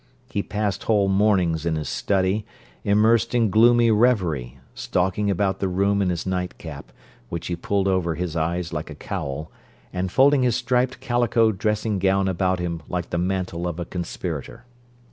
[0.31, 2.43] He passed whole mornings in his study,
[2.83, 6.91] immersed in gloomy reverie, stalking about the room in his nightcap,
[7.29, 9.51] which he pulled over his eyes like a cowl,
[9.93, 14.65] and folding his striped calico dressing gown about him like the mantle of a conspirator.